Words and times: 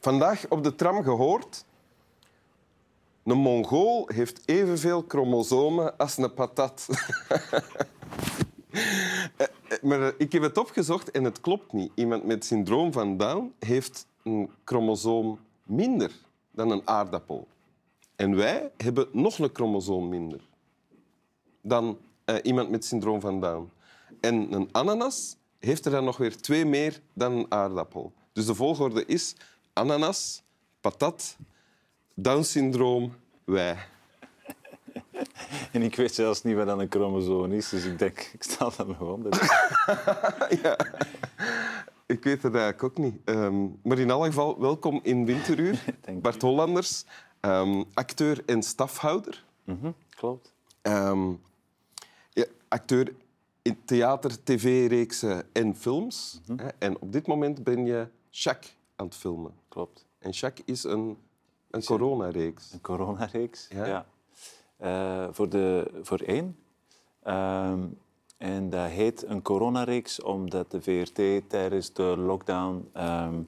Vandaag 0.00 0.48
op 0.48 0.64
de 0.64 0.74
tram 0.74 1.02
gehoord. 1.02 1.64
Een 3.24 3.38
Mongool 3.38 4.08
heeft 4.12 4.42
evenveel 4.44 5.04
chromosomen 5.08 5.96
als 5.96 6.16
een 6.16 6.34
patat. 6.34 6.86
Eh, 9.36 9.46
eh, 9.68 9.82
maar 9.82 10.02
eh, 10.02 10.12
ik 10.18 10.32
heb 10.32 10.42
het 10.42 10.58
opgezocht 10.58 11.10
en 11.10 11.24
het 11.24 11.40
klopt 11.40 11.72
niet. 11.72 11.92
Iemand 11.94 12.24
met 12.24 12.44
syndroom 12.44 12.92
van 12.92 13.16
Down 13.16 13.54
heeft 13.58 14.06
een 14.22 14.50
chromosoom 14.64 15.38
minder 15.64 16.10
dan 16.50 16.70
een 16.70 16.82
aardappel. 16.84 17.46
En 18.16 18.36
wij 18.36 18.70
hebben 18.76 19.08
nog 19.12 19.38
een 19.38 19.50
chromosoom 19.52 20.08
minder 20.08 20.40
dan 21.60 21.98
iemand 22.42 22.70
met 22.70 22.84
syndroom 22.84 23.20
van 23.20 23.40
Down. 23.40 23.70
En 24.20 24.52
een 24.52 24.68
ananas 24.72 25.36
heeft 25.58 25.84
er 25.84 25.90
dan 25.90 26.04
nog 26.04 26.16
weer 26.16 26.36
twee 26.36 26.64
meer 26.64 27.00
dan 27.12 27.32
een 27.32 27.46
aardappel. 27.48 28.12
Dus 28.32 28.46
de 28.46 28.54
volgorde 28.54 29.06
is 29.06 29.36
ananas, 29.72 30.42
patat, 30.80 31.36
Down-syndroom, 32.14 33.14
wij. 33.44 33.76
En 35.72 35.82
ik 35.82 35.96
weet 35.96 36.14
zelfs 36.14 36.42
niet 36.42 36.56
wat 36.56 36.66
dan 36.66 36.80
een 36.80 36.90
chromosoom 36.90 37.52
is, 37.52 37.68
dus 37.68 37.84
ik 37.84 37.98
denk, 37.98 38.18
ik 38.34 38.42
sta 38.42 38.70
daar 38.76 38.86
nog 38.86 39.00
onder. 39.00 39.32
ja. 40.62 40.76
Ik 42.06 42.24
weet 42.24 42.42
het 42.42 42.54
eigenlijk 42.54 42.82
ook 42.82 42.98
niet. 42.98 43.14
Ehm, 43.24 43.66
maar 43.82 43.98
in 43.98 44.10
elk 44.10 44.24
geval, 44.24 44.60
welkom 44.60 45.00
in 45.02 45.26
Winteruur. 45.26 45.84
Bart 46.22 46.42
Hollanders, 46.42 47.04
ehm, 47.40 47.82
acteur 47.94 48.42
en 48.46 48.62
stafhouder. 48.62 49.44
Mhm, 49.64 49.90
klopt. 50.10 50.52
Ehm, 50.82 51.30
ja, 52.32 52.44
acteur 52.68 53.14
in 53.62 53.78
theater, 53.84 54.42
tv-reeksen 54.42 55.46
en 55.52 55.76
films. 55.76 56.40
Mhm. 56.46 56.68
En 56.78 57.00
op 57.00 57.12
dit 57.12 57.26
moment 57.26 57.64
ben 57.64 57.86
je 57.86 58.08
Jacques 58.30 58.76
aan 58.96 59.06
het 59.06 59.16
filmen. 59.16 59.59
Klopt. 59.70 60.06
En 60.18 60.30
Jacques 60.30 60.66
is 60.66 60.84
een, 60.84 61.16
een 61.70 61.84
coronareeks. 61.84 62.72
Een 62.72 62.80
coronareeks. 62.80 63.68
Ja? 63.70 63.86
Ja. 63.86 64.06
Eh, 64.76 65.28
voor, 65.32 65.48
de, 65.48 65.90
voor 66.02 66.18
één. 66.20 66.56
Ehm, 67.22 67.86
en 68.36 68.70
dat 68.70 68.88
heet 68.88 69.26
een 69.26 69.42
coronareeks 69.42 70.22
omdat 70.22 70.70
de 70.70 70.82
VRT 70.82 71.48
tijdens 71.50 71.92
de 71.92 72.02
lockdown 72.02 72.88
ehm, 72.92 73.42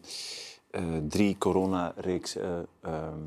eh, 0.70 0.96
drie 1.08 1.38
coronareeksen 1.38 2.66
ehm 2.80 3.20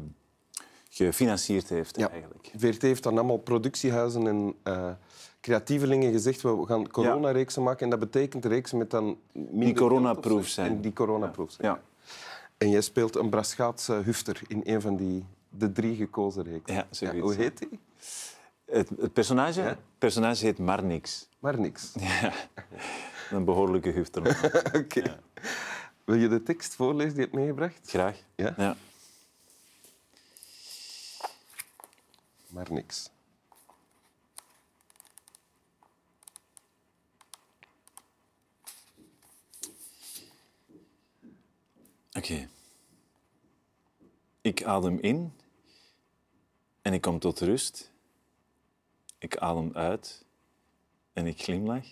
gefinancierd 0.89 1.69
heeft 1.69 1.97
Ja. 1.97 2.09
eigenlijk. 2.09 2.51
VRT 2.57 2.81
heeft 2.81 3.03
dan 3.03 3.17
allemaal 3.17 3.37
productiehuizen 3.37 4.27
en 4.27 4.55
creatievelingen 5.41 6.11
gezegd 6.11 6.41
we 6.41 6.65
gaan 6.65 6.87
coronareeksen 6.87 7.63
maken. 7.63 7.83
En 7.83 7.89
dat 7.89 7.99
betekent 7.99 8.45
reeksen 8.45 8.77
met 8.77 8.91
dan 8.91 9.17
of 10.39 10.47
zo. 10.47 10.53
zijn. 10.53 10.71
En 10.71 10.81
die 10.81 10.93
coronaproof 10.93 11.51
zijn. 11.51 11.67
Ja. 11.71 11.81
En 12.57 12.69
jij 12.69 12.81
speelt 12.81 13.15
een 13.15 13.29
Braschaatse 13.29 13.93
hufter 13.93 14.41
in 14.47 14.61
een 14.65 14.81
van 14.81 14.95
die 14.95 15.25
de 15.49 15.71
drie 15.71 15.95
gekozen 15.95 16.43
reeksen. 16.43 16.87
Ja, 17.15 17.19
hoe 17.19 17.33
heet 17.35 17.57
die? 17.57 17.79
Het, 18.65 18.89
het 18.89 19.13
personage, 19.13 19.61
Ja? 19.61 19.67
het 19.67 19.79
personage 19.97 20.45
heet 20.45 20.57
Marnix. 20.57 21.27
Maar 21.39 21.59
niks. 21.59 21.91
Ja. 21.99 22.33
Een 23.31 23.45
behoorlijke 23.45 23.89
hufter. 23.89 24.51
Oké. 24.81 25.19
Wil 26.03 26.15
je 26.15 26.27
de 26.27 26.43
tekst 26.43 26.75
voorlezen 26.75 27.09
die 27.09 27.19
je 27.19 27.21
hebt 27.25 27.33
meegebracht? 27.33 27.79
Graag. 27.89 28.17
Ja? 28.35 28.53
Ja. 28.57 28.75
Maar 32.47 32.67
niks. 32.71 33.09
Oké. 42.13 42.47
Ik 44.41 44.54
adem 44.65 44.99
in 44.99 45.33
en 46.81 46.93
ik 46.93 47.01
kom 47.01 47.19
tot 47.19 47.39
rust. 47.39 47.91
Ik 49.17 49.37
adem 49.37 49.71
uit 49.73 50.25
en 51.13 51.27
ik 51.27 51.41
glimlach. 51.41 51.85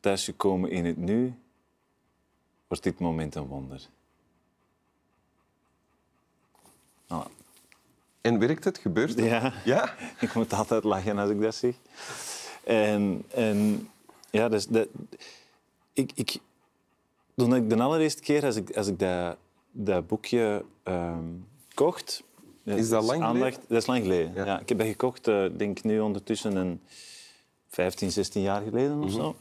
Thuisgekomen 0.00 0.70
in 0.70 0.84
het 0.84 0.96
nu 0.96 1.34
wordt 2.66 2.82
dit 2.82 2.98
moment 2.98 3.34
een 3.34 3.46
wonder. 3.46 3.88
Voilà. 7.06 7.38
En 8.20 8.38
werkt 8.38 8.64
het? 8.64 8.78
Gebeurt 8.78 9.14
het? 9.14 9.24
Ja, 9.24 9.52
Ja? 9.64 9.94
ik 10.20 10.34
moet 10.34 10.52
altijd 10.52 10.84
lachen 10.84 11.18
als 11.18 11.30
ik 11.30 11.40
dat 11.40 11.54
zeg. 11.54 11.74
En, 12.64 13.24
en 13.28 13.88
ja, 14.30 14.48
dus 14.48 14.66
dat, 14.66 14.88
ik, 15.92 16.12
ik, 16.14 16.38
toen 17.36 17.54
ik 17.54 17.70
de 17.70 17.82
allereerste 17.82 18.22
keer 18.22 18.44
als 18.44 18.56
ik, 18.56 18.76
als 18.76 18.86
ik 18.86 18.98
dat, 18.98 19.36
dat 19.72 20.06
boekje 20.06 20.64
ehm, 20.82 21.24
kocht... 21.74 22.22
Is 22.64 22.88
dat 22.88 23.04
lang 23.04 23.24
geleden? 23.24 23.58
Dat 23.68 23.78
is 23.80 23.86
lang 23.86 24.02
geleden, 24.02 24.34
Ja. 24.34 24.44
ja. 24.44 24.60
Ik 24.60 24.68
heb 24.68 24.78
dat 24.78 24.86
gekocht, 24.86 25.28
eh, 25.28 25.44
denk 25.56 25.78
ik 25.78 25.84
nu 25.84 26.00
ondertussen 26.00 26.56
een 26.56 26.80
15, 27.68 28.10
16 28.12 28.42
jaar 28.42 28.62
geleden 28.62 28.96
Mhm. 28.98 29.06
of 29.06 29.12
zo. 29.12 29.36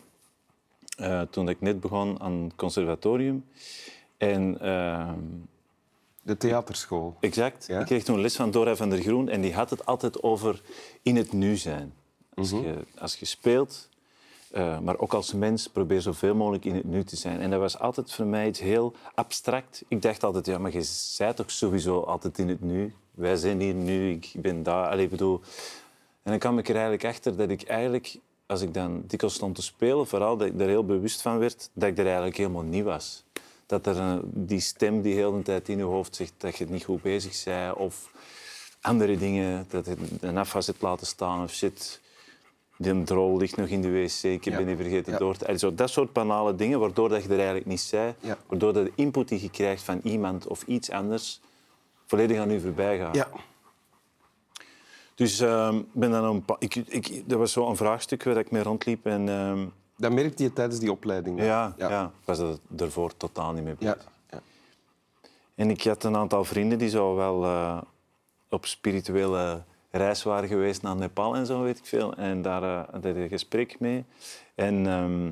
Eh, 0.97 1.21
toen 1.21 1.49
ik 1.49 1.61
net 1.61 1.79
begon 1.79 2.19
aan 2.21 2.33
het 2.43 2.55
conservatorium. 2.55 3.45
En... 4.17 4.59
ehm, 4.61 5.19
De 6.21 6.37
theaterschool. 6.37 7.15
Exact. 7.19 7.65
Ja? 7.67 7.79
Ik 7.79 7.85
kreeg 7.85 8.03
toen 8.03 8.21
les 8.21 8.35
van 8.35 8.51
Dora 8.51 8.75
van 8.75 8.89
der 8.89 8.99
Groen 9.01 9.29
en 9.29 9.41
die 9.41 9.53
had 9.53 9.69
het 9.69 9.85
altijd 9.85 10.23
over 10.23 10.61
in 11.01 11.15
het 11.15 11.33
nu 11.33 11.57
zijn. 11.57 11.93
Als, 12.33 12.51
Mhm. 12.51 12.61
je, 12.63 12.75
als 12.99 13.15
je 13.15 13.25
speelt, 13.25 13.89
eh, 14.51 14.79
maar 14.79 14.99
ook 14.99 15.13
als 15.13 15.33
mens, 15.33 15.67
probeer 15.67 16.01
zoveel 16.01 16.35
mogelijk 16.35 16.65
in 16.65 16.75
het 16.75 16.83
nu 16.83 17.03
te 17.03 17.15
zijn. 17.15 17.39
En 17.39 17.49
dat 17.49 17.59
was 17.59 17.79
altijd 17.79 18.13
voor 18.13 18.25
mij 18.25 18.47
iets 18.47 18.59
heel 18.59 18.93
abstract. 19.15 19.83
Ik 19.87 20.01
dacht 20.01 20.23
altijd, 20.23 20.45
ja, 20.45 20.57
maar 20.57 20.71
je 20.71 20.89
bent 21.17 21.35
toch 21.35 21.51
sowieso 21.51 21.99
altijd 21.99 22.37
in 22.37 22.49
het 22.49 22.61
nu? 22.61 22.93
Wij 23.11 23.35
zijn 23.35 23.59
hier 23.59 23.73
nu, 23.73 24.11
ik 24.11 24.31
ben 24.35 24.63
daar. 24.63 24.89
Allee, 24.89 25.07
bedoel... 25.07 25.41
En 26.23 26.31
dan 26.31 26.39
kwam 26.39 26.57
ik 26.57 26.67
er 26.67 26.75
eigenlijk 26.75 27.05
achter 27.05 27.37
dat 27.37 27.49
ik 27.49 27.61
eigenlijk, 27.61 28.19
als 28.45 28.61
ik 28.61 28.73
dan 28.73 29.03
dikwijls 29.07 29.35
stond 29.35 29.55
te 29.55 29.61
spelen, 29.61 30.07
vooral 30.07 30.37
dat 30.37 30.47
ik 30.47 30.59
er 30.59 30.67
heel 30.67 30.85
bewust 30.85 31.21
van 31.21 31.37
werd, 31.37 31.69
dat 31.73 31.89
ik 31.89 31.97
er 31.97 32.05
eigenlijk 32.05 32.37
helemaal 32.37 32.61
niet 32.61 32.83
was. 32.83 33.23
Dat 33.65 33.85
er 33.85 33.97
een, 33.97 34.21
die 34.33 34.59
stem 34.59 35.01
die 35.01 35.13
heel 35.13 35.31
de 35.31 35.41
tijd 35.41 35.69
in 35.69 35.77
je 35.77 35.83
hoofd 35.83 36.15
zegt 36.15 36.33
dat 36.37 36.57
je 36.57 36.63
het 36.63 36.73
niet 36.73 36.83
goed 36.83 37.01
bezig 37.01 37.43
bent, 37.43 37.75
of 37.75 38.11
andere 38.81 39.17
dingen, 39.17 39.65
dat 39.69 39.85
je 39.85 39.95
een 40.19 40.37
afwas 40.37 40.67
hebt 40.67 40.81
laten 40.81 41.07
staan, 41.07 41.43
of 41.43 41.53
shit, 41.53 42.01
die 42.81 43.03
drol 43.03 43.37
ligt 43.37 43.55
nog 43.57 43.67
in 43.67 43.81
de 43.81 43.91
wc, 43.91 44.23
ik 44.23 44.43
Ja. 44.45 44.55
ben 44.57 44.65
die 44.65 44.75
vergeten 44.75 45.11
Ja. 45.13 45.17
door 45.19 45.37
te... 45.37 45.57
Zo, 45.57 45.73
dat 45.75 45.89
soort 45.89 46.13
banale 46.13 46.55
dingen, 46.55 46.79
waardoor 46.79 47.09
dat 47.09 47.23
je 47.23 47.29
er 47.29 47.35
eigenlijk 47.37 47.65
niet 47.65 47.79
zei, 47.79 48.13
Ja. 48.19 48.37
waardoor 48.47 48.73
dat 48.73 48.85
de 48.85 48.91
input 48.95 49.27
die 49.27 49.41
je 49.41 49.49
krijgt 49.49 49.83
van 49.83 49.99
iemand 50.03 50.47
of 50.47 50.63
iets 50.63 50.91
anders 50.91 51.41
volledig 52.05 52.37
aan 52.39 52.51
u 52.51 52.59
voorbij 52.59 52.97
gaat. 52.97 53.15
Ja. 53.15 53.27
Dus 55.15 55.39
ehm, 55.39 55.81
ben 55.91 56.11
dan 56.11 56.23
een 56.23 56.43
ik, 56.59 56.75
ik, 56.75 57.29
dat 57.29 57.37
was 57.39 57.51
zo'n 57.51 57.77
vraagstuk 57.77 58.23
waar 58.23 58.37
ik 58.37 58.51
mee 58.51 58.63
rondliep. 58.63 59.05
En, 59.05 59.29
ehm, 59.29 59.65
Dat 59.97 60.11
merkte 60.11 60.43
je 60.43 60.53
tijdens 60.53 60.79
die 60.79 60.91
opleiding. 60.91 61.41
ja, 61.43 61.73
Ja. 61.77 62.11
was 62.25 62.39
er 62.39 62.57
daarvoor 62.67 63.17
totaal 63.17 63.51
niet 63.53 63.63
mee 63.63 63.75
bezig. 63.79 64.07
ja. 64.29 64.41
En 65.55 65.69
ik 65.69 65.83
had 65.83 66.03
een 66.03 66.15
aantal 66.15 66.43
vrienden 66.43 66.77
die 66.77 66.89
zo 66.89 67.15
wel 67.15 67.43
eh, 67.43 67.81
op 68.49 68.65
spirituele 68.65 69.63
reis 69.91 70.23
waren 70.23 70.49
geweest 70.49 70.81
naar 70.81 70.95
Nepal 70.95 71.35
en 71.35 71.45
zo, 71.45 71.61
weet 71.61 71.77
ik 71.77 71.85
veel. 71.85 72.13
En 72.13 72.41
daar 72.41 72.63
eh, 72.63 72.93
had 72.93 73.05
ik 73.05 73.15
een 73.15 73.29
gesprek 73.29 73.79
mee. 73.79 74.05
En 74.55 74.87
ehm, 74.87 75.31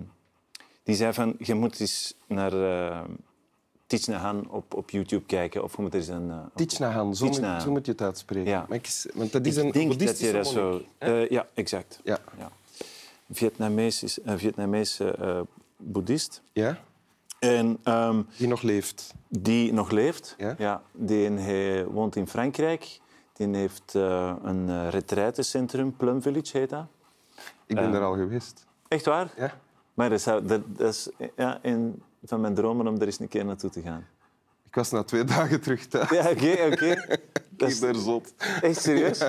die 0.84 0.95
zei 0.95 1.13
van, 1.13 1.35
je 1.40 1.53
moet 1.55 1.79
eens 1.79 2.14
naar 2.28 2.53
uh, 2.53 3.02
Thich 3.87 4.08
Nhat 4.08 4.20
Hanh 4.22 4.47
op, 4.47 4.73
op 4.73 4.90
YouTube 4.90 5.26
kijken. 5.26 5.64
Of 5.64 5.76
je 5.76 5.82
moet 5.82 5.93
eens 5.93 6.08
een... 6.08 6.29
eh, 6.32 6.37
Thich 6.55 6.79
Nhat 6.79 6.91
Hanh, 6.91 7.17
zo, 7.17 7.26
moet- 7.26 7.35
zo 7.35 7.72
je 7.85 7.91
het 7.91 8.02
uitspreken. 8.02 8.49
Ja. 8.49 8.66
Maar 8.70 8.78
ik, 8.78 9.05
want 9.14 9.32
dat 9.32 9.46
is 9.46 9.55
een 9.55 9.66
ik 9.67 9.73
denk 9.73 9.99
dat 9.99 10.20
je 10.20 10.32
dat 10.32 10.47
zo... 10.47 10.82
Eh, 10.97 11.29
ja, 11.29 11.47
exact. 11.53 11.99
Ja. 12.03 12.20
Ja. 12.37 12.52
Vietnamees 13.32 14.03
is 14.03 14.17
een 14.23 14.40
Vietnamese 14.40 15.11
eh, 15.11 15.40
boeddhist. 15.78 16.41
Ja? 16.53 16.78
En 17.40 17.78
ehm, 17.84 18.22
Die 18.37 18.47
nog 18.47 18.61
leeft. 18.61 19.14
die 19.28 19.73
nog 19.73 19.91
leeft. 19.91 20.35
Ja? 20.58 20.82
die 20.91 21.29
hij 21.29 21.85
woont 21.85 22.16
in 22.16 22.28
Frankrijk. 22.28 22.99
Die 23.37 23.55
heeft 23.55 23.95
eh, 23.95 24.34
een 24.43 24.67
uh, 24.69 24.89
retraitecentrum, 24.89 25.95
Plum 25.95 26.22
Village 26.22 26.57
heet 26.57 26.69
dat. 26.69 26.85
Ik 27.66 27.75
ben 27.75 27.85
Eh. 27.85 27.91
daar 27.91 28.03
al 28.03 28.13
geweest. 28.16 28.66
Echt 28.87 29.05
waar? 29.05 29.29
Ja? 29.37 29.51
Maar 29.93 30.09
dat, 30.09 30.22
zou, 30.22 30.45
dat, 30.45 30.61
is 30.78 31.09
ja, 31.35 31.59
een 31.61 32.01
van 32.23 32.41
mijn 32.41 32.53
dromen 32.55 32.87
om 32.87 32.95
er 32.95 33.05
eens 33.05 33.19
een 33.19 33.28
keer 33.28 33.45
naartoe 33.45 33.69
te 33.69 33.81
gaan. 33.81 34.05
Ik 34.66 34.75
was 34.75 34.91
na 34.91 35.03
twee 35.03 35.23
dagen 35.23 35.61
terug 35.61 35.85
thuis. 35.87 36.09
Ja, 36.09 36.29
oké, 36.29 36.69
oké. 36.72 36.95
Dat 37.57 37.67
Ik 37.69 37.73
is 37.73 37.79
ben 37.79 37.95
zot. 37.95 38.34
echt 38.61 38.81
serieus? 38.81 39.22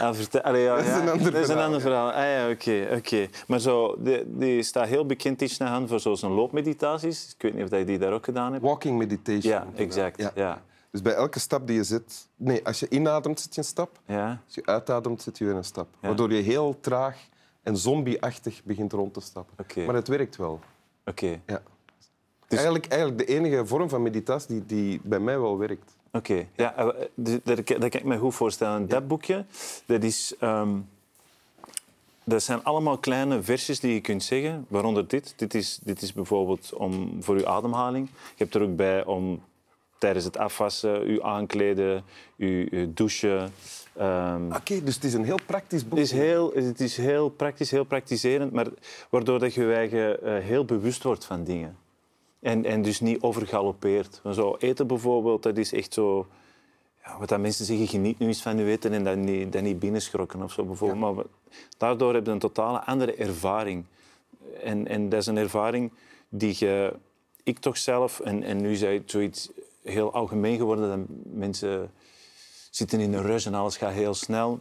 Ah, 0.00 0.14
vertel, 0.14 0.40
allee, 0.40 0.62
ja, 0.62 0.74
Dat 0.76 0.84
is 0.84 0.90
ja, 0.90 1.00
een 1.00 1.08
ander 1.08 1.32
dat 1.32 1.34
is 1.34 1.38
een 1.40 1.44
verhaal, 1.44 1.64
ander 1.64 1.80
verhaal. 1.80 2.10
Ah, 2.12 2.22
ja, 2.22 2.50
oké, 2.50 2.88
oké. 2.96 3.28
Maar 3.46 3.58
zo, 3.60 3.96
die, 3.98 4.22
die 4.38 4.62
staat 4.62 4.86
heel 4.88 5.06
bekend, 5.06 5.38
Thich 5.38 5.58
Nhat 5.58 5.68
Hanh, 5.68 5.88
voor 5.88 6.00
zo 6.00 6.14
zijn 6.14 6.32
loopmeditaties. 6.32 7.34
Ik 7.36 7.42
weet 7.42 7.54
niet 7.54 7.72
of 7.72 7.78
je 7.78 7.84
die 7.84 7.98
daar 7.98 8.12
ook 8.12 8.24
gedaan 8.24 8.52
hebt. 8.52 8.64
Walking 8.64 8.98
meditation. 8.98 9.52
Ja, 9.52 9.66
exact. 9.74 10.20
Ja. 10.20 10.30
Ja. 10.34 10.62
Dus 10.94 11.02
bij 11.02 11.14
elke 11.14 11.38
stap 11.38 11.66
die 11.66 11.76
je 11.76 11.84
zet... 11.84 12.28
Nee, 12.36 12.66
als 12.66 12.80
je 12.80 12.88
inademt, 12.88 13.40
zet 13.40 13.54
je 13.54 13.60
een 13.60 13.66
stap. 13.66 14.00
Ja. 14.06 14.40
Als 14.44 14.54
je 14.54 14.66
uitademt, 14.66 15.22
zet 15.22 15.38
je 15.38 15.44
weer 15.44 15.54
een 15.54 15.64
stap. 15.64 15.88
Waardoor 16.00 16.32
je 16.32 16.42
heel 16.42 16.76
traag 16.80 17.28
en 17.62 17.76
zombieachtig 17.76 18.64
begint 18.64 18.92
rond 18.92 19.14
te 19.14 19.20
stappen. 19.20 19.86
Maar 19.86 19.94
het 19.94 20.08
werkt 20.08 20.36
wel. 20.36 20.60
Oké. 21.04 21.40
Ja. 21.46 21.62
Eigenlijk, 22.48 22.86
eigenlijk 22.86 23.26
de 23.26 23.34
enige 23.34 23.66
vorm 23.66 23.88
van 23.88 24.02
meditatie 24.02 24.48
die, 24.48 24.66
die 24.66 25.00
bij 25.02 25.18
mij 25.18 25.38
wel 25.40 25.58
werkt. 25.58 25.96
Oké, 26.12 26.46
ja, 26.56 26.74
eh, 26.76 27.06
dus 27.14 27.38
dat, 27.44 27.64
kan 27.64 27.82
ik 27.82 28.04
me 28.04 28.18
goed 28.18 28.34
voorstellen. 28.34 28.88
Dat 28.88 29.08
boekje, 29.08 29.44
dat 29.86 30.02
is... 30.02 30.34
ehm, 30.38 30.78
dat 32.24 32.42
zijn 32.42 32.64
allemaal 32.64 32.98
kleine 32.98 33.42
versjes 33.42 33.80
die 33.80 33.94
je 33.94 34.00
kunt 34.00 34.22
zeggen, 34.22 34.66
waaronder 34.68 35.08
dit. 35.08 35.34
Dit 35.36 35.54
is, 35.54 35.78
dit 35.82 36.02
is 36.02 36.12
bijvoorbeeld 36.12 36.74
om, 36.74 37.22
voor 37.22 37.36
uw 37.36 37.46
ademhaling. 37.46 38.08
Je 38.08 38.42
hebt 38.42 38.54
er 38.54 38.62
ook 38.62 38.76
bij 38.76 39.04
om 39.04 39.42
tijdens 40.04 40.24
het 40.24 40.38
afwassen, 40.38 41.00
uw 41.02 41.22
aankleden, 41.22 42.04
uw, 42.36 42.66
douchen. 42.94 43.52
ehm, 43.96 44.52
Oké, 44.54 44.82
dus 44.82 44.94
het 44.94 45.04
is 45.04 45.14
een 45.14 45.24
heel 45.24 45.38
praktisch 45.46 45.82
boek. 45.88 45.98
het 45.98 46.06
is 46.06 46.12
heel, 46.12 46.52
het 46.54 46.80
is 46.80 46.96
heel 46.96 47.28
praktisch, 47.28 47.70
heel 47.70 47.84
praktiserend, 47.84 48.52
maar 48.52 48.66
waardoor 49.10 49.38
dat 49.38 49.54
je 49.54 49.62
je 49.64 49.74
eigen 49.74 50.22
eh, 50.22 50.38
heel 50.42 50.64
bewust 50.64 51.02
wordt 51.02 51.24
van 51.24 51.44
dingen. 51.44 51.76
En, 52.40 52.64
en 52.64 52.82
dus 52.82 53.00
niet 53.00 53.20
overgalopeerd. 53.22 54.20
Zo 54.32 54.56
eten 54.58 54.86
bijvoorbeeld, 54.86 55.42
dat 55.42 55.56
is 55.56 55.72
echt 55.72 55.94
zo... 55.94 56.26
Ja, 57.04 57.18
wat 57.18 57.28
dat 57.28 57.40
mensen 57.40 57.64
zeggen, 57.64 57.86
geniet 57.86 58.18
nu 58.18 58.26
eens 58.26 58.42
van 58.42 58.58
je 58.58 58.64
eten 58.64 58.92
en 58.92 59.04
dat 59.04 59.16
niet, 59.16 59.52
dat 59.52 59.62
niet 59.62 59.78
binnenschrokken 59.78 60.42
of 60.42 60.52
zo 60.52 60.64
bijvoorbeeld. 60.64 61.00
Maar 61.00 61.14
we- 61.16 61.26
daardoor 61.78 62.14
heb 62.14 62.26
je 62.26 62.32
een 62.32 62.38
totale 62.38 62.84
andere 62.84 63.14
ervaring. 63.14 63.84
En, 64.62 64.86
en 64.88 65.08
dat 65.08 65.20
is 65.20 65.26
een 65.26 65.36
ervaring 65.36 65.92
die 66.28 66.54
je, 66.58 66.92
ik 67.42 67.58
toch 67.58 67.76
zelf... 67.78 68.20
En, 68.20 68.42
en 68.42 68.60
nu 68.60 68.76
het 68.76 69.10
zoiets 69.10 69.50
heel 69.84 70.12
algemeen 70.12 70.56
geworden 70.56 70.88
dat 70.88 71.16
mensen 71.34 71.90
zitten 72.70 73.00
in 73.00 73.12
een 73.14 73.22
rush 73.22 73.46
en 73.46 73.54
alles 73.54 73.76
gaat 73.76 73.92
heel 73.92 74.14
snel. 74.14 74.60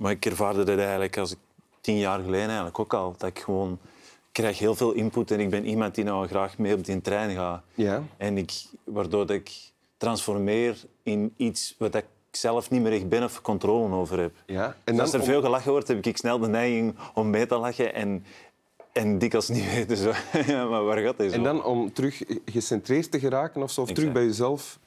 Maar 0.00 0.10
ik 0.10 0.26
ervaarde 0.26 0.64
dat 0.64 0.78
eigenlijk 0.78 1.18
als 1.18 1.30
ik 1.32 1.38
tien 1.80 1.98
jaar 1.98 2.18
geleden 2.20 2.46
eigenlijk 2.46 2.78
ook 2.78 2.94
al. 2.94 3.14
Dat 3.18 3.28
ik 3.28 3.38
gewoon 3.38 3.78
ik 4.26 4.36
krijg 4.36 4.58
heel 4.58 4.74
veel 4.74 4.92
input 4.92 5.30
en 5.30 5.40
ik 5.40 5.50
ben 5.50 5.66
iemand 5.66 5.94
die 5.94 6.04
nou 6.04 6.26
graag 6.26 6.58
mee 6.58 6.74
op 6.74 6.84
die 6.84 7.00
trein 7.00 7.36
gaat. 7.36 7.62
Ja. 7.74 8.02
En 8.16 8.38
ik, 8.38 8.52
waardoor 8.84 9.26
dat 9.26 9.36
ik 9.36 9.50
transformeer 9.96 10.76
in 11.02 11.34
iets 11.36 11.74
wat 11.78 11.94
ik 11.94 12.04
zelf 12.30 12.70
niet 12.70 12.82
meer 12.82 12.92
echt 12.92 13.08
ben 13.08 13.22
of 13.24 13.42
controle 13.42 13.94
over 13.94 14.18
heb. 14.18 14.32
Ja. 14.46 14.76
En 14.84 15.00
als 15.00 15.12
er 15.12 15.20
om- 15.20 15.26
veel 15.26 15.40
gelachen 15.40 15.70
wordt, 15.70 15.88
heb 15.88 16.06
ik 16.06 16.16
snel 16.16 16.38
de 16.38 16.48
neiging 16.48 16.94
om 17.14 17.30
mee 17.30 17.46
te 17.46 17.56
lachen 17.56 17.94
en, 17.94 18.24
en 18.92 19.18
dikwijls 19.18 19.48
niet 19.48 19.64
weten. 19.74 19.96
Zo. 19.96 20.12
Ja, 20.52 20.64
maar 20.68 20.84
waar 20.84 20.98
gaat 20.98 21.14
zo? 21.18 21.22
En 21.22 21.42
dan 21.42 21.64
om 21.64 21.92
terug 21.92 22.22
gecentreerd 22.44 23.10
te 23.10 23.18
geraken 23.18 23.62
of 23.62 23.70
zo, 23.70 23.80
of 23.80 23.92
terug 23.92 24.12
bij 24.12 24.24
jezelf, 24.24 24.78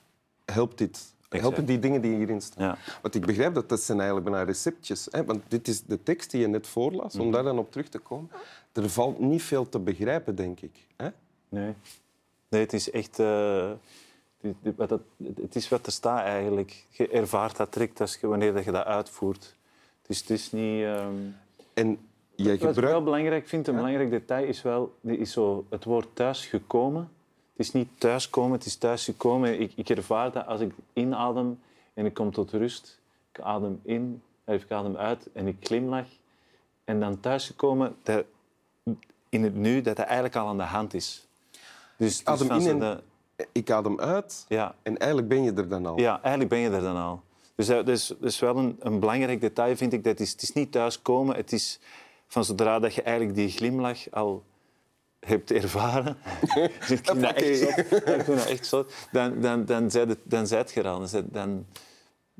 helpt 0.45 0.77
dit. 0.77 1.11
Helpen 1.29 1.65
die 1.65 1.79
dingen 1.79 2.01
die 2.01 2.15
hierin 2.15 2.41
staan. 2.41 2.65
Ja. 2.67 2.77
Want 3.01 3.15
ik 3.15 3.25
begrijp 3.25 3.53
dat 3.53 3.69
dat 3.69 3.81
zijn 3.81 3.97
eigenlijk 3.99 4.29
bijna 4.29 4.45
receptjes. 4.45 5.07
Hè? 5.11 5.25
Want 5.25 5.41
dit 5.47 5.67
is 5.67 5.81
de 5.83 6.03
tekst 6.03 6.31
die 6.31 6.41
je 6.41 6.47
net 6.47 6.67
voorlas, 6.67 7.13
Mhm. 7.13 7.23
om 7.23 7.31
daar 7.31 7.43
dan 7.43 7.57
op 7.59 7.71
terug 7.71 7.87
te 7.89 7.99
komen. 7.99 8.29
Er 8.73 8.89
valt 8.89 9.19
niet 9.19 9.43
veel 9.43 9.69
te 9.69 9.79
begrijpen, 9.79 10.35
denk 10.35 10.59
ik. 10.59 10.87
Hè? 10.95 11.07
Nee. 11.49 11.73
Nee, 12.49 12.61
het 12.61 12.73
is 12.73 12.91
echt... 12.91 13.19
eh, 13.19 13.71
het 15.41 15.55
is 15.55 15.69
wat 15.69 15.85
er 15.85 15.91
staat 15.91 16.23
eigenlijk. 16.23 16.85
Je 16.89 17.07
ervaart 17.07 17.57
dat 17.57 17.73
direct 17.73 18.01
als 18.01 18.17
je, 18.21 18.27
wanneer 18.27 18.53
dat 18.53 18.63
je 18.63 18.71
dat 18.71 18.85
uitvoert. 18.85 19.55
Dus 20.07 20.19
het 20.19 20.29
is 20.29 20.51
niet... 20.51 20.83
ehm, 20.83 21.13
En 21.73 21.97
jij 22.43 22.57
Wat 22.57 22.77
ik 22.77 22.83
wel 22.83 23.03
belangrijk 23.03 23.47
vind, 23.47 23.67
een 23.67 23.75
belangrijk 23.75 24.09
detail 24.09 24.45
is 24.47 24.61
wel 24.61 24.95
is 25.01 25.31
zo 25.31 25.65
het 25.69 25.83
woord 25.83 26.07
thuisgekomen. 26.13 27.01
Het 27.55 27.65
is 27.65 27.71
niet 27.71 27.87
thuiskomen, 27.97 28.51
het 28.57 28.65
is 28.65 28.75
thuisgekomen. 28.75 29.59
Ik, 29.59 29.71
ik 29.75 29.89
ervaar 29.89 30.31
dat 30.31 30.45
als 30.45 30.61
ik 30.61 30.71
inadem 30.93 31.59
en 31.93 32.05
ik 32.05 32.13
kom 32.13 32.31
tot 32.31 32.51
rust. 32.51 32.99
Ik 33.31 33.39
adem 33.41 33.79
in, 33.83 34.21
eh, 34.43 34.55
ik 34.55 34.71
adem 34.71 34.95
uit 34.97 35.27
en 35.33 35.47
ik 35.47 35.55
glimlach. 35.59 36.07
En 36.83 36.99
dan 36.99 37.19
thuisgekomen, 37.19 37.95
dat 38.03 38.25
in 39.29 39.43
het 39.43 39.55
nu, 39.55 39.81
dat 39.81 39.95
dat 39.95 40.05
eigenlijk 40.05 40.35
al 40.35 40.47
aan 40.47 40.57
de 40.57 40.63
hand 40.63 40.93
is. 40.93 41.27
Dus, 41.97 42.17
dus 42.17 42.25
adem 42.25 42.51
in 42.59 42.67
en- 42.67 42.79
de- 42.79 43.01
Ik 43.51 43.71
adem 43.71 43.99
uit 43.99 44.45
ja, 44.47 44.75
en 44.83 44.97
eigenlijk 44.97 45.29
ben 45.29 45.43
je 45.43 45.53
er 45.53 45.67
dan 45.69 45.85
al. 45.85 45.99
ja, 45.99 46.19
eigenlijk 46.21 46.49
ben 46.49 46.59
je 46.59 46.69
er 46.69 46.81
dan 46.81 46.97
al. 46.97 47.21
Dus 47.55 47.67
dat 47.67 47.87
is, 47.87 48.07
dat 48.07 48.29
is 48.29 48.39
wel 48.39 48.57
een, 48.57 48.75
een 48.79 48.99
belangrijk 48.99 49.41
detail, 49.41 49.75
vind 49.75 49.93
ik. 49.93 50.03
Dat 50.03 50.19
is, 50.19 50.31
het 50.31 50.41
is 50.41 50.53
niet 50.53 50.71
thuiskomen. 50.71 51.35
Het 51.35 51.51
is 51.51 51.79
van 52.33 52.45
zodra 52.45 52.79
dat 52.79 52.93
je 52.95 53.01
eigenlijk 53.01 53.35
die 53.37 53.49
glimlach 53.49 54.11
al 54.11 54.43
hebt 55.19 55.51
ervaren... 55.51 56.17
Ik 56.89 56.99
vind 57.05 57.05
dat 57.21 57.33
echt 57.35 57.57
zot. 57.59 57.77
Ik 57.77 58.23
vind 58.23 58.25
dat 58.37 58.45
echt 58.45 58.65
zot. 58.65 58.93
Dan, 59.11 59.41
dan, 59.41 59.65
dan, 59.65 59.91
zijt 59.91 60.09
het- 60.09 60.19
dan 60.23 60.47
zijt 60.47 60.71
je 60.71 60.81
er 60.81 60.87
al. 60.87 61.05
Dan, 61.25 61.65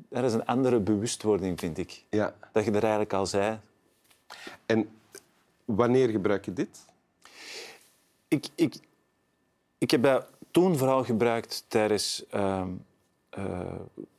er 0.08 0.24
is 0.24 0.32
een 0.32 0.44
andere 0.46 0.80
bewustwording, 0.80 1.58
vind 1.60 1.78
ik. 1.78 2.04
Ja. 2.10 2.34
Dat 2.52 2.64
je 2.64 2.70
er 2.70 2.80
eigenlijk 2.82 3.12
al 3.12 3.26
zei. 3.26 3.58
En 4.66 4.88
wanneer 5.64 6.08
gebruik 6.08 6.44
je 6.44 6.52
dit? 6.52 6.84
Ik, 8.28 8.46
ik, 8.54 8.74
ik 9.78 9.90
heb 9.90 10.02
dat 10.02 10.26
toen 10.50 10.76
vooral 10.78 11.04
gebruikt 11.04 11.64
tijdens 11.68 12.24
ehm 12.30 12.68
eh, 13.34 13.60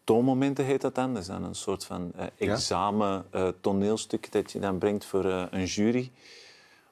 toonmomenten, 0.05 0.65
heet 0.65 0.81
dat 0.81 0.95
dan. 0.95 1.13
Dat 1.13 1.21
is 1.21 1.27
dan 1.27 1.43
een 1.43 1.55
soort 1.55 1.85
van 1.85 2.11
eh, 2.15 2.25
examen 2.37 3.25
eh, 3.31 3.47
toneelstuk 3.61 4.31
dat 4.31 4.51
je 4.51 4.59
dan 4.59 4.77
brengt 4.77 5.05
voor 5.05 5.25
eh, 5.25 5.43
een 5.49 5.65
jury. 5.65 6.11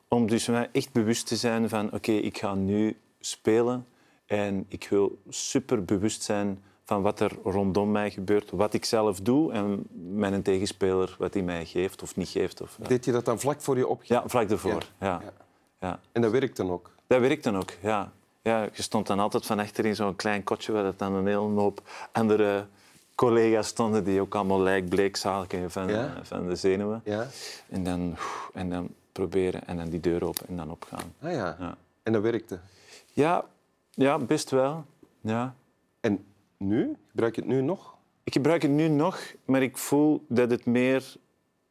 Om 0.08 0.28
dus 0.28 0.48
mij 0.48 0.70
echt 0.72 0.92
bewust 0.92 1.28
te 1.28 1.36
zijn 1.36 1.70
van 1.70 1.94
oké, 1.94 2.12
ik 2.12 2.38
ga 2.38 2.54
nu 2.54 2.98
spelen 3.20 3.88
en 4.26 4.66
ik 4.68 4.88
wil 4.90 5.22
super 5.30 5.84
bewust 5.84 6.24
zijn 6.24 6.64
van 6.84 7.02
wat 7.02 7.20
er 7.20 7.32
rondom 7.44 7.92
mij 7.92 8.12
gebeurt, 8.12 8.52
wat 8.52 8.74
ik 8.74 8.86
zelf 8.86 9.20
doe 9.20 9.52
en 9.52 9.88
mijn 9.92 10.42
tegenspeler 10.42 11.16
wat 11.20 11.34
hij 11.34 11.44
mij 11.44 11.66
geeft 11.66 12.02
of 12.02 12.16
niet 12.16 12.30
geeft. 12.30 12.62
Of. 12.62 12.78
Deed 12.88 13.06
je 13.06 13.12
dat 13.12 13.26
dan 13.26 13.40
vlak 13.40 13.62
voor 13.62 13.78
je 13.78 13.88
opgave? 13.88 14.14
ja, 14.14 14.24
vlak 14.26 14.50
ervoor. 14.50 14.84
Ja. 15.00 15.22
Ja. 15.22 15.34
Ja. 15.80 16.00
En 16.12 16.22
dat 16.22 16.32
werkt 16.32 16.58
dan 16.58 16.72
ook? 16.72 16.92
Dat 17.08 17.20
werkt 17.20 17.44
dan 17.44 17.58
ook, 17.58 17.72
ja. 17.82 18.12
Ja. 18.44 18.64
Je 18.74 18.82
stond 18.82 19.08
dan 19.08 19.20
altijd 19.20 19.46
van 19.46 19.60
achter 19.60 19.86
in 19.86 19.96
zo'n 19.96 20.16
klein 20.16 20.44
kotje 20.44 20.72
waar 20.72 20.84
dat 20.84 21.00
dan 21.00 21.14
een 21.14 21.26
hele 21.28 21.38
hoop 21.40 21.82
andere 22.12 22.66
collega's 23.16 23.68
stonden 23.68 24.04
die 24.04 24.22
ook 24.22 24.36
allemaal 24.36 24.60
lijkbleek 24.62 25.16
zagen 25.16 25.72
van, 25.72 25.88
Ja? 25.88 26.06
eh, 26.06 26.24
van 26.24 26.48
de 26.48 26.56
zenuwen. 26.56 27.02
Ja. 27.06 27.28
En, 27.70 27.84
dan, 27.84 28.16
en 28.54 28.70
dan 28.70 28.88
proberen 29.12 29.68
en 29.68 29.78
dan 29.78 29.90
die 29.90 30.00
deur 30.00 30.24
open 30.26 30.48
en 30.48 30.58
dan 30.58 30.72
opgaan. 30.72 31.14
Ah 31.22 31.32
ja. 31.32 31.56
Ja, 31.60 31.78
En 32.04 32.14
dat 32.14 32.22
werkte. 32.22 32.60
ja, 33.14 33.46
ja 33.92 34.18
best 34.18 34.50
wel. 34.50 34.86
Ja. 35.22 35.56
En 36.00 36.26
nu? 36.58 36.96
Gebruik 37.10 37.36
je 37.36 37.42
het 37.42 37.50
nu 37.50 37.62
nog? 37.62 37.96
Ik 38.24 38.34
gebruik 38.34 38.62
het 38.62 38.72
nu 38.72 38.88
nog, 38.88 39.20
maar 39.46 39.62
ik 39.62 39.78
voel 39.78 40.26
dat 40.28 40.52
het 40.52 40.66
meer 40.66 41.16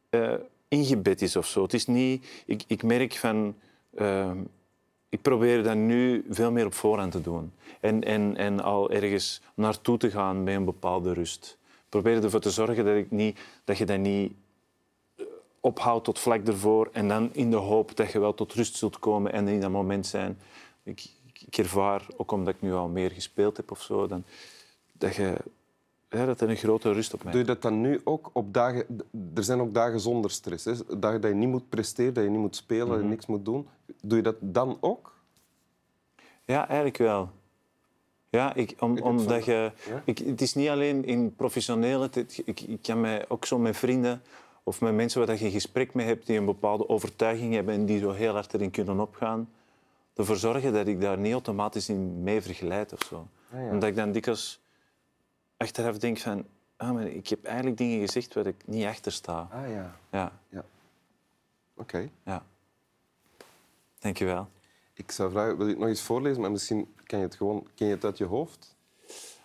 eh, 0.09 0.33
ingebed 0.67 1.21
is 1.21 1.35
of 1.35 1.47
zo. 1.47 1.61
Het 1.63 1.73
is 1.73 1.85
niet... 1.87 2.25
Ik, 2.45 2.63
ik 2.67 2.83
merk 2.83 3.15
van... 3.15 3.55
ehm, 3.95 4.37
ik 5.13 5.21
probeer 5.21 5.63
dat 5.63 5.75
nu 5.75 6.25
veel 6.29 6.51
meer 6.51 6.65
op 6.65 6.73
voorhand 6.73 7.11
te 7.11 7.21
doen. 7.21 7.53
En, 7.79 8.03
en, 8.03 8.37
en 8.37 8.59
al 8.59 8.91
ergens 8.91 9.41
naartoe 9.53 9.97
te 9.97 10.11
gaan 10.11 10.43
met 10.43 10.55
een 10.55 10.65
bepaalde 10.65 11.13
rust. 11.13 11.57
Ik 11.67 11.89
probeer 11.89 12.23
ervoor 12.23 12.39
te 12.39 12.51
zorgen 12.51 12.85
dat, 12.85 12.95
ik 12.95 13.11
niet, 13.11 13.39
dat 13.63 13.77
je 13.77 13.85
dat 13.85 13.97
niet 13.97 14.33
eh, 15.15 15.25
ophoudt 15.59 16.05
tot 16.05 16.19
vlak 16.19 16.47
ervoor 16.47 16.89
en 16.91 17.07
dan 17.07 17.29
in 17.33 17.49
de 17.51 17.55
hoop 17.55 17.95
dat 17.95 18.11
je 18.11 18.19
wel 18.19 18.33
tot 18.33 18.53
rust 18.53 18.75
zult 18.75 18.99
komen 18.99 19.31
en 19.31 19.47
in 19.47 19.61
dat 19.61 19.69
moment 19.69 20.07
zijn. 20.07 20.39
Ik, 20.83 21.05
ik, 21.45 21.57
ervaar, 21.57 22.05
ook 22.17 22.31
omdat 22.31 22.53
ik 22.53 22.61
nu 22.61 22.73
al 22.73 22.87
meer 22.87 23.11
gespeeld 23.11 23.57
heb 23.57 23.71
of 23.71 23.81
zo, 23.81 24.07
dan, 24.07 24.23
dat, 24.91 25.15
je, 25.15 25.37
ja, 26.13 26.25
dat 26.25 26.41
er 26.41 26.49
een 26.49 26.55
grote 26.55 26.91
rust 26.91 27.13
op 27.13 27.23
mij 27.23 27.31
Doe 27.31 27.41
je 27.41 27.47
dat 27.47 27.61
dan 27.61 27.81
nu 27.81 28.01
ook 28.03 28.29
op 28.33 28.53
dagen... 28.53 28.85
Er 29.35 29.43
zijn 29.43 29.59
ook 29.59 29.73
dagen 29.73 29.99
zonder 29.99 30.31
stress. 30.31 30.65
Hè? 30.65 30.73
Dagen 30.99 31.21
dat 31.21 31.29
je 31.31 31.35
niet 31.37 31.49
moet 31.49 31.69
presteren, 31.69 32.13
dat 32.13 32.23
je 32.23 32.29
niet 32.29 32.39
moet 32.39 32.55
spelen, 32.55 32.87
dat 32.87 32.99
je 32.99 33.03
niks 33.05 33.25
moet 33.25 33.45
doen. 33.45 33.67
Doe 34.01 34.17
je 34.17 34.23
dat 34.23 34.35
dan 34.39 34.77
ook? 34.79 35.13
Ja, 36.45 36.65
eigenlijk 36.67 36.97
wel. 36.97 37.29
Ja, 38.29 38.53
ik, 38.53 38.75
om, 38.79 38.97
omdat 39.01 39.45
je... 39.45 39.71
Ja? 39.89 40.01
Ik, 40.05 40.17
het 40.17 40.41
is 40.41 40.53
niet 40.53 40.69
alleen 40.69 41.05
in 41.05 41.35
professionele... 41.35 42.07
het- 42.11 42.41
Ik, 42.45 42.61
ik 42.61 42.81
kan 42.81 43.01
mij 43.01 43.25
ook 43.27 43.45
zo 43.45 43.57
met 43.59 43.77
vrienden 43.77 44.21
of 44.63 44.81
met 44.81 44.93
mensen 44.93 45.25
waar 45.25 45.37
je 45.37 45.45
een 45.45 45.51
gesprek 45.51 45.93
mee 45.93 46.05
hebt 46.05 46.25
die 46.27 46.37
een 46.37 46.45
bepaalde 46.45 46.89
overtuiging 46.89 47.53
hebben 47.53 47.73
en 47.73 47.85
die 47.85 47.99
zo 47.99 48.11
heel 48.11 48.33
hard 48.33 48.53
erin 48.53 48.71
kunnen 48.71 48.99
opgaan, 48.99 49.49
ervoor 50.15 50.35
zorgen 50.35 50.73
dat 50.73 50.87
ik 50.87 51.01
daar 51.01 51.17
niet 51.17 51.31
automatisch 51.31 51.89
in 51.89 52.23
mee 52.23 52.41
vergeleid 52.41 52.93
of 52.93 52.99
zo. 53.09 53.27
Ah, 53.53 53.59
ja. 53.61 53.69
Omdat 53.71 53.89
ik 53.89 53.95
dan 53.95 54.11
dikwijls 54.11 54.61
achteraf 55.63 55.97
denk 55.97 56.17
van... 56.17 56.45
Ah, 56.77 56.91
maar 56.91 57.07
ik 57.07 57.27
heb 57.27 57.43
eigenlijk 57.43 57.77
dingen 57.77 57.99
gezegd 57.99 58.33
waar 58.33 58.45
ik 58.45 58.63
niet 58.65 58.85
achter 58.85 59.11
sta. 59.11 59.47
Ah 59.51 59.69
ja. 59.69 59.95
Ja, 60.11 60.31
ja. 60.49 60.65
Oké. 61.75 62.09
ja. 62.23 62.43
Dank 63.99 64.17
je 64.17 64.25
wel. 64.25 64.47
Ik 64.93 65.11
zou 65.11 65.31
vragen, 65.31 65.57
wil 65.57 65.65
je 65.65 65.71
het 65.71 65.79
nog 65.79 65.89
eens 65.89 66.01
voorlezen? 66.01 66.41
Maar 66.41 66.51
misschien 66.51 66.93
kan 67.03 67.19
je 67.19 67.25
het 67.25 67.35
gewoon... 67.35 67.67
Ken 67.75 67.87
je 67.87 67.93
het 67.93 68.03
uit 68.03 68.17
je 68.17 68.25
hoofd? 68.25 68.75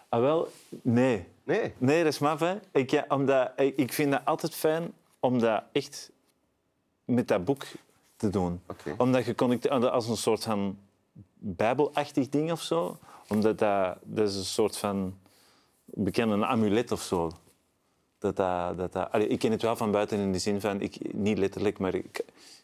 Ah, 0.09 0.21
wel, 0.21 0.49
nee. 0.83 1.27
Nee. 1.45 1.75
Nee, 1.79 2.05
dat 2.05 2.13
is 2.13 2.19
maf, 2.19 2.41
hè. 2.41 2.59
Ik, 2.73 2.91
ja, 2.91 3.05
omdat, 3.09 3.53
ik, 3.57 3.93
vind 3.93 4.11
dat 4.11 4.25
altijd 4.25 4.55
fijn 4.55 4.93
om 5.21 5.39
dat 5.39 5.63
echt 5.73 6.11
met 7.05 7.29
dat 7.29 7.45
boek 7.45 7.65
te 8.17 8.31
doen. 8.31 8.61
Omdat 8.97 9.25
je 9.25 9.35
connecteert 9.35 9.85
als 9.85 10.09
een 10.09 10.17
soort 10.17 10.43
van 10.43 10.79
bijbelachtig 11.35 12.29
ding 12.29 12.53
of 12.53 12.63
zo. 12.63 12.99
Omdat 13.29 13.59
dat, 13.59 13.99
dat 14.03 14.29
is 14.29 14.37
een 14.37 14.45
soort 14.45 14.77
van 14.77 15.19
bekend 15.95 16.33
een 16.33 16.45
amulet 16.45 16.93
of 16.93 17.03
zo. 17.03 17.31
Dat 18.19 18.37
dat, 18.37 18.77
dat 18.77 18.93
dat, 18.93 19.11
Allee, 19.13 19.27
ik 19.27 19.39
ken 19.39 19.51
het 19.51 19.63
wel 19.63 19.77
van 19.77 19.91
buiten 19.91 20.19
in 20.19 20.33
de 20.33 20.39
zin 20.39 20.61
van, 20.61 20.81
ik, 20.81 21.13
niet 21.13 21.39
letterlijk, 21.39 21.79
maar 21.79 21.95
ik, 21.95 22.19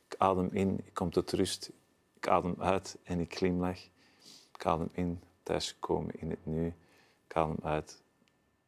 ik 0.08 0.14
adem 0.18 0.48
in, 0.52 0.80
ik 0.84 0.94
kom 0.94 1.10
tot 1.10 1.32
rust. 1.32 1.70
Ik 2.16 2.28
adem 2.28 2.54
uit 2.58 2.96
en 3.02 3.20
ik 3.20 3.36
glimlach. 3.36 3.78
Ik 4.54 4.66
adem 4.66 4.88
in, 4.92 5.20
thuiskomen 5.42 6.20
in 6.20 6.30
het 6.30 6.46
nu. 6.46 6.66
Ik 7.26 7.36
adem 7.36 7.58
uit. 7.62 8.02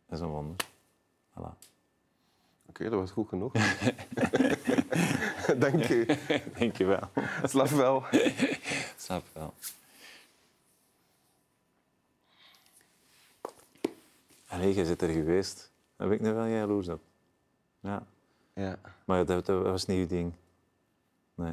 Dat 0.06 0.18
is 0.18 0.24
een 0.24 0.30
wonder. 0.30 0.66
Voilà. 1.30 1.58
Oké, 2.68 2.90
dat 2.90 3.00
was 3.00 3.10
goed 3.10 3.28
genoeg. 3.28 3.52
Dank 5.58 5.88
u. 5.88 6.06
Denk 6.58 6.76
je 6.76 6.84
wel. 6.84 7.08
Slaap 7.42 7.68
wel. 7.68 8.04
Snap 8.96 9.24
wel. 9.32 9.54
Allee, 14.56 14.74
je 14.74 14.84
zit 14.86 15.02
er 15.02 15.08
geweest. 15.08 15.70
Daar 15.96 16.08
ben 16.08 16.16
ik 16.16 16.22
nu 16.22 16.32
wel 16.32 16.44
jaloers 16.44 16.88
op. 16.88 17.00
Ja. 17.80 18.06
Ja. 18.54 18.78
Maar 19.04 19.26
dat, 19.26 19.46
dat 19.46 19.62
was 19.62 19.86
niet 19.86 19.98
uw 19.98 20.06
ding. 20.06 20.32
Nee. 21.34 21.52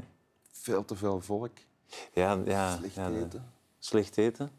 Veel 0.51 0.85
te 0.85 0.95
veel 0.95 1.21
volk. 1.21 1.51
Ja, 2.13 2.39
ja, 2.45 2.75
Slecht 2.77 2.95
ja, 2.95 3.09
de- 3.09 3.19
eten. 3.25 3.45
Slecht 3.79 4.17
eten? 4.17 4.51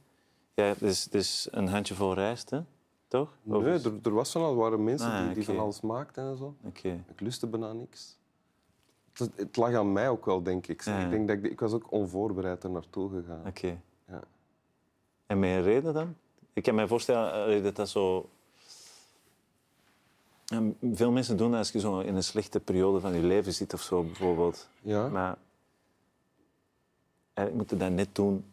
Ja, 0.55 0.75
dus, 0.79 1.05
dus 1.05 1.49
een 1.51 1.69
handjevol 1.69 2.15
rijst, 2.15 2.51
hè? 2.51 2.61
toch? 3.09 3.37
Of 3.45 3.63
Nee, 3.63 3.73
er, 3.73 3.93
er 4.03 4.15
was 4.15 4.31
van 4.33 4.43
al 4.43 4.55
waren 4.55 4.85
mensen 4.85 5.11
Ah, 5.11 5.25
die, 5.25 5.35
die 5.35 5.45
van 5.45 5.59
alles 5.59 5.81
maakten 5.81 6.25
en 6.25 6.37
zo. 6.37 6.55
Oké. 6.63 7.05
Ik 7.09 7.21
lustte 7.21 7.47
bijna 7.47 7.73
niks. 7.73 8.19
Het, 9.13 9.31
het 9.37 9.57
lag 9.57 9.75
aan 9.75 9.93
mij 9.93 10.09
ook 10.09 10.25
wel, 10.25 10.43
denk 10.43 10.67
ik. 10.67 10.85
Ja. 10.85 10.99
Ik, 11.05 11.11
denk 11.11 11.29
dat 11.29 11.37
ik, 11.37 11.45
ik 11.45 11.61
was 11.61 11.73
ook 11.73 11.93
onvoorbereid 11.93 12.65
er 12.65 12.71
naartoe 12.71 13.11
gegaan. 13.11 13.47
Oké. 13.47 13.81
Ja. 14.09 14.21
En 15.27 15.39
met 15.39 15.51
een 15.51 15.63
reden 15.63 15.95
dan? 15.95 16.17
Ik 16.53 16.63
kan 16.63 16.75
me 16.75 16.89
voorstellen 16.89 17.57
eh, 17.57 17.63
dat 17.63 17.77
dat 17.77 17.89
zo... 17.89 18.29
Veel 20.93 21.11
mensen 21.11 21.37
doen 21.37 21.51
dat 21.51 21.59
als 21.59 21.73
je 21.73 21.81
zo 21.81 21.99
in 22.01 22.15
een 22.17 22.25
slechte 22.25 22.61
periode 22.61 23.01
van 23.01 23.15
je 23.15 23.23
leven 23.23 23.53
zit 23.55 23.75
of 23.75 23.83
zo, 23.83 24.03
bijvoorbeeld. 24.03 24.69
Ja? 24.83 25.09
Maar 25.09 25.37
eigenlijk 27.35 27.71
moet 27.71 27.81
je 27.81 27.87
dat 27.87 27.95
net 27.97 28.15
doen 28.15 28.45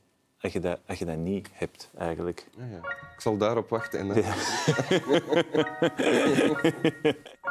als 0.42 0.54
je 0.54 0.60
dat, 0.60 0.80
als 0.88 1.00
je 1.00 1.06
dat 1.06 1.18
niet 1.18 1.50
hebt, 1.54 1.90
eigenlijk. 1.98 2.48
Ja, 2.58 2.66
ja. 2.66 2.78
Ik 3.14 3.22
zal 3.22 3.38
daarop 3.38 3.70
wachten. 3.70 4.00
En 4.00 4.08
dan- 4.08 4.22
Ja. 4.22 4.34